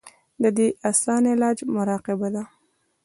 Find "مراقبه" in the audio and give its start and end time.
1.75-2.27